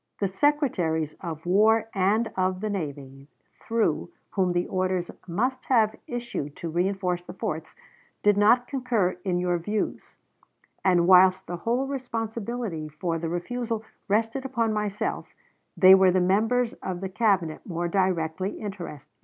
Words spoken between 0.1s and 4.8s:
The Secretaries of War and of the Navy, through, whom the